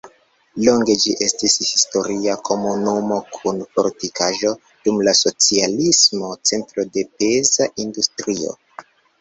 Longe 0.67 0.93
ĝi 1.01 1.11
estis 1.25 1.57
historia 1.65 2.37
komunumo 2.49 3.19
kun 3.37 3.61
fortikaĵo, 3.75 4.55
dum 4.89 4.99
la 5.09 5.15
socialismo 5.23 6.33
centro 6.53 6.89
de 6.97 7.07
peza 7.21 7.73
industrio. 7.89 8.61